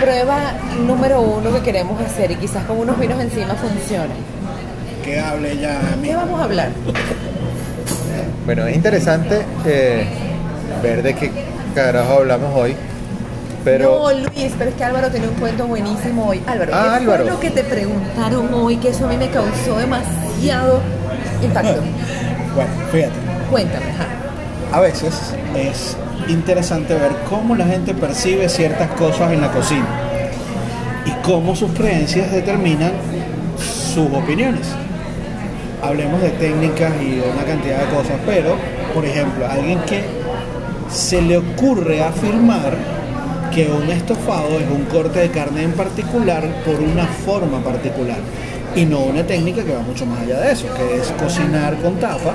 [0.00, 0.52] prueba
[0.86, 4.14] número uno que queremos hacer y quizás con unos vinos encima funcione.
[5.04, 5.80] Que hable ya.
[6.02, 6.68] ¿Qué vamos a hablar?
[8.46, 10.06] Bueno, es interesante eh,
[10.82, 11.30] ver de qué
[11.74, 12.74] carajo hablamos hoy.
[13.64, 16.42] Pero No, Luis, pero es que Álvaro tiene un cuento buenísimo hoy.
[16.46, 17.22] Álvaro, Ah, ¿qué Álvaro.
[17.24, 18.76] fue lo que te preguntaron hoy?
[18.78, 20.80] Que eso a mí me causó demasiado
[21.42, 21.80] impacto.
[22.52, 23.12] Bueno, fíjate.
[23.48, 24.76] Cuéntame, ajá.
[24.76, 25.14] A veces
[25.56, 25.96] es
[26.28, 29.86] interesante ver cómo la gente percibe ciertas cosas en la cocina
[31.06, 32.92] y cómo sus creencias determinan
[33.58, 34.66] sus opiniones.
[35.82, 38.56] Hablemos de técnicas y de una cantidad de cosas, pero,
[38.94, 40.04] por ejemplo, alguien que
[40.90, 42.76] se le ocurre afirmar
[43.52, 48.18] que un estofado es un corte de carne en particular por una forma particular
[48.76, 51.96] y no una técnica que va mucho más allá de eso, que es cocinar con
[51.96, 52.34] tapa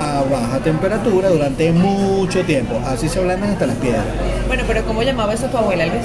[0.00, 2.78] a baja temperatura durante mucho tiempo.
[2.86, 4.04] Así se ablandan hasta las piedras.
[4.46, 6.02] Bueno, pero ¿cómo llamaba eso tu abuela, Luis?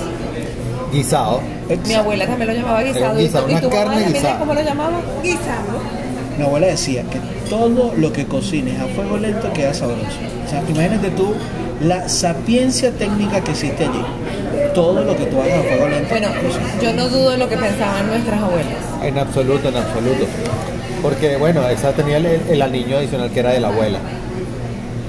[0.91, 1.41] guisado.
[1.85, 3.15] Mi abuela también lo llamaba guisado.
[3.17, 4.39] Guisado, ¿Y tu- ¿Y una tu mamá carne también guisada.
[4.39, 5.01] cómo lo llamaba?
[5.21, 5.97] Guisado.
[6.37, 10.01] Mi abuela decía que todo lo que cocines a fuego lento queda sabroso.
[10.45, 11.33] O sea, imagínate tú
[11.81, 14.01] la sapiencia técnica que existe allí.
[14.73, 16.09] Todo lo que tú hagas a fuego lento.
[16.09, 16.27] Bueno,
[16.81, 18.73] yo no dudo de lo que pensaban nuestras abuelas.
[19.03, 20.25] En absoluto, en absoluto.
[21.01, 23.99] Porque bueno, esa tenía el, el aliño adicional que era de la abuela.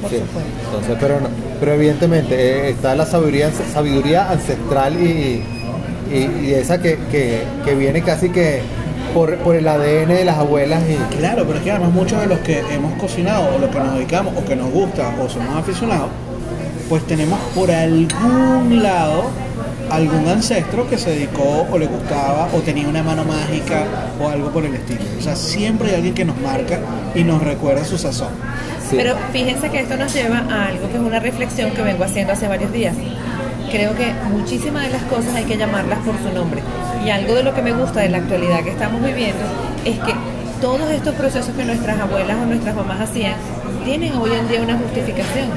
[0.03, 0.17] Por Sí.
[0.19, 0.51] supuesto.
[0.67, 5.43] Entonces, pero no, pero evidentemente eh, está la sabiduría, sabiduría ancestral y,
[6.13, 8.61] y- y esa que, que- que viene casi que
[9.15, 12.27] por, por el ADN de las abuelas y Claro, pero es que además muchos de
[12.27, 15.57] los que hemos cocinado o los que nos dedicamos o que nos gusta o somos
[15.57, 16.09] aficionados,
[16.89, 19.25] pues tenemos por algún lado
[19.91, 23.85] algún ancestro que se dedicó o le gustaba o tenía una mano mágica
[24.21, 25.01] o algo por el estilo.
[25.19, 26.79] O sea, siempre hay alguien que nos marca
[27.15, 28.31] y nos recuerda su sazón.
[28.89, 28.97] sí.
[28.97, 32.33] Pero fíjense que esto nos lleva a algo que es una reflexión que vengo haciendo
[32.33, 32.95] hace varios días.
[33.71, 36.63] Creo que muchísimas de las cosas hay que llamarlas por su nombre.
[37.05, 39.45] Y algo de lo que me gusta de la actualidad que estamos viviendo
[39.85, 40.15] es que
[40.61, 43.35] todos estos procesos que nuestras abuelas o nuestras mamás hacían
[43.85, 45.49] tienen hoy en día una justificación.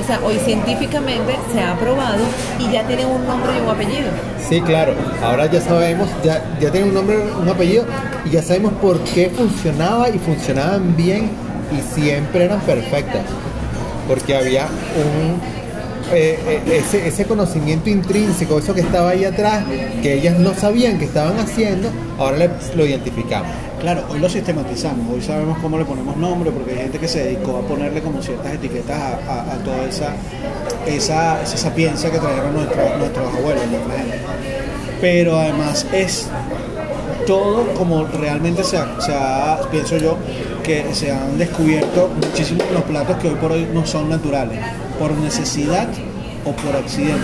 [0.00, 2.24] O sea, hoy científicamente se ha probado
[2.58, 4.10] y ya tienen un nombre y un apellido.
[4.48, 4.94] Sí, claro.
[5.22, 7.84] Ahora ya sabemos, ya, ya tiene un nombre, un apellido
[8.24, 11.30] y ya sabemos por qué funcionaba y funcionaban bien
[11.70, 13.22] y siempre eran perfectas.
[14.08, 15.60] Porque había un
[16.12, 19.64] eh, eh, ese, conocimiento intrínseco, eso que estaba ahí atrás,
[20.02, 23.50] que ellas no sabían que estaban haciendo, ahora lo identificamos.
[23.80, 27.24] Claro, hoy lo sistematizamos, hoy sabemos cómo le ponemos nombre, porque hay gente que se
[27.24, 30.12] dedicó a ponerle como ciertas etiquetas a, toda esa,
[30.86, 34.18] esa, esa sapiencia que trajeron nuestros, nuestros abuelos, nuestra gente.
[35.00, 36.28] Pero además es
[37.26, 40.18] todo como realmente se ha, se pienso yo,
[40.62, 44.60] que se han descubierto muchísimos los platos que hoy por hoy no son naturales,
[44.98, 45.88] por necesidad
[46.44, 47.16] o por accidente.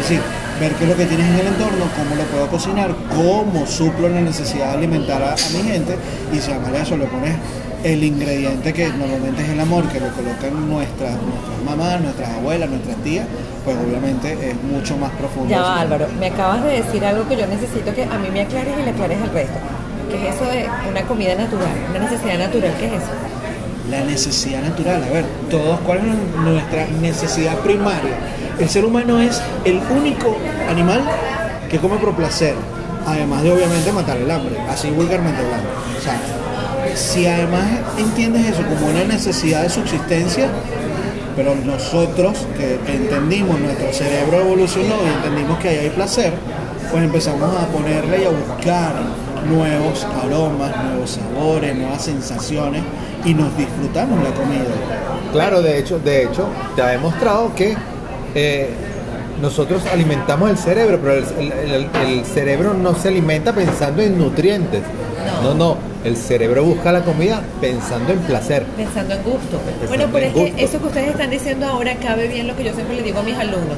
[0.00, 0.20] Es decir,
[0.60, 4.10] ver qué es lo que tienes en el entorno, cómo lo puedo cocinar, cómo suplo
[4.10, 5.96] la necesidad de alimentar a, a mi gente
[6.32, 7.34] y si a eso le pones
[7.82, 12.68] el ingrediente que normalmente es el amor que le colocan nuestras, nuestras mamás, nuestras abuelas,
[12.68, 13.26] nuestras tías,
[13.64, 15.48] pues obviamente es mucho más profundo.
[15.48, 18.42] Ya va, Álvaro, me acabas de decir algo que yo necesito que a mí me
[18.42, 19.58] aclares y le aclares al resto.
[20.10, 21.72] ¿Qué es eso de una comida natural?
[21.88, 23.12] Una necesidad natural, ¿qué es eso?
[23.90, 28.12] La necesidad natural, a ver, todos, ¿cuál es nuestra necesidad primaria?
[28.60, 30.36] El ser humano es el único
[30.68, 31.00] animal
[31.70, 32.54] que come por placer,
[33.06, 35.66] además de obviamente matar el hambre, así vulgarmente hablando.
[35.98, 36.20] O sea,
[36.94, 37.64] si además
[37.96, 40.48] entiendes eso como una necesidad de subsistencia,
[41.34, 46.34] pero nosotros que entendimos, nuestro cerebro evolucionó y entendimos que ahí hay placer,
[46.90, 48.92] pues empezamos a ponerle y a buscar
[49.48, 52.82] nuevos aromas, nuevos sabores, nuevas sensaciones
[53.24, 54.68] y nos disfrutamos la comida.
[55.32, 56.46] Claro, de hecho, de hecho,
[56.76, 57.74] te ha demostrado que
[58.34, 58.68] eh,
[59.40, 64.18] nosotros alimentamos el cerebro, pero el, el- el- el cerebro no se alimenta pensando en
[64.18, 64.82] nutrientes.
[65.42, 65.48] No.
[65.50, 68.64] No, no, el cerebro busca la comida pensando en placer.
[68.76, 69.58] Pensando en gusto.
[69.58, 72.64] Pensando Bueno, pero es que eso que ustedes están diciendo ahora cabe bien lo que
[72.64, 73.76] yo siempre le digo a mis alumnos.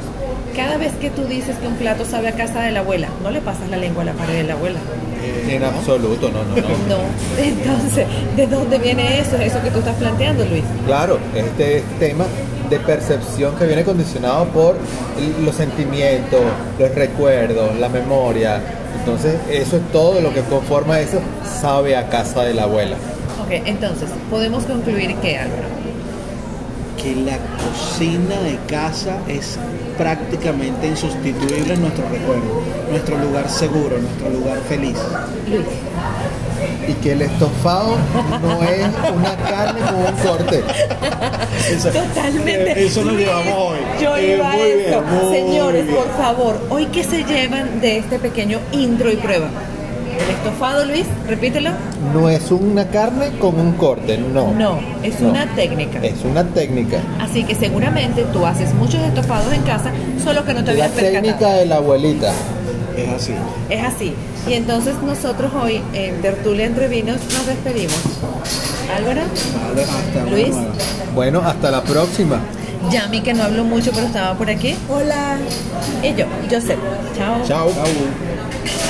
[0.56, 3.30] Cada vez que tú dices que un plato sabe a casa de la abuela, no
[3.30, 4.78] le pasas la lengua a la pared de la abuela.
[5.48, 5.68] En ¿no?
[5.68, 6.68] absoluto, no, no, no.
[6.88, 6.98] No.
[7.38, 9.36] Entonces, ¿de dónde viene eso?
[9.36, 10.64] Eso que tú estás planteando, Luis.
[10.86, 12.24] Claro, este, tema
[12.68, 14.76] de percepción que viene condicionado por
[15.44, 16.40] los sentimientos,
[16.78, 18.60] los recuerdos, la memoria.
[18.98, 21.18] Entonces, eso es todo lo que conforma eso,
[21.60, 22.96] sabe a casa de la abuela.
[23.44, 25.81] Ok, entonces, podemos concluir que, Álvaro,
[27.00, 29.58] que la cocina de casa es
[29.98, 34.96] prácticamente insustituible en nuestro recuerdo, nuestro lugar seguro, nuestro lugar feliz.
[36.88, 37.96] Y que el estofado
[38.42, 40.62] no es una carne con un corte.
[41.70, 42.72] Eso- Totalmente.
[42.72, 43.78] eh, Eso nos Luis, llevamos hoy.
[44.00, 45.02] Yo Eh, iba a muy eso.
[45.02, 45.96] bien, Señores, bien.
[45.96, 49.48] por favor, hoy que se llevan de este pequeño intro y prueba.
[50.24, 51.70] El estofado, Luis, repítelo.
[52.14, 54.52] No es una carne con un corte, no.
[54.52, 55.30] No, es No.
[55.30, 55.98] una técnica.
[56.02, 56.98] Es una técnica.
[57.20, 59.90] Así que seguramente tú haces muchos estofados en casa,
[60.22, 61.22] solo que no te La habías percatado.
[61.22, 62.32] técnica de la abuelita.
[62.96, 63.32] Es así.
[63.70, 64.14] Es así.
[64.48, 67.96] Y entonces nosotros hoy en Tertulia Entre Vinos nos despedimos.
[68.96, 69.22] Álvaro,
[69.68, 70.48] Vale, hasta Luis.
[70.48, 70.72] nueva.
[71.14, 72.40] Bueno, hasta la próxima.
[72.90, 74.74] Yami, que no hablo mucho, pero estaba por aquí.
[74.88, 75.36] Hola.
[76.02, 76.78] Y yo, Joseph.
[77.16, 77.36] Chao.
[77.46, 77.70] Chao.